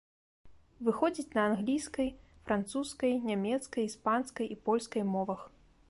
[0.85, 2.09] Выходзіць на англійскай,
[2.47, 5.47] французскай, нямецкай, іспанскай і польскай мовах.